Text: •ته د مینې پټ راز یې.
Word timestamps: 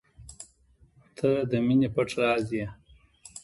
•ته 1.17 1.29
د 1.51 1.53
مینې 1.65 1.89
پټ 1.95 2.09
راز 2.21 2.45
یې. 2.57 2.65